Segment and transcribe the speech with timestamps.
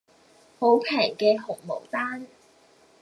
[0.59, 2.25] 好平嘅紅毛丹